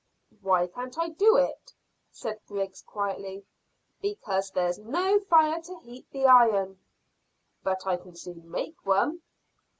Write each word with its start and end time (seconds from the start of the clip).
"Why 0.41 0.65
can't 0.65 0.97
I 0.97 1.09
do 1.09 1.37
it?" 1.37 1.75
said 2.09 2.39
Griggs 2.47 2.81
quietly. 2.81 3.45
"Because 4.01 4.49
there's 4.49 4.79
no 4.79 5.19
fire 5.19 5.61
to 5.61 5.77
heat 5.83 6.07
the 6.09 6.25
iron." 6.25 6.79
"But 7.61 7.85
I 7.85 7.97
can 7.97 8.15
soon 8.15 8.49
make 8.49 8.83
one." 8.83 9.21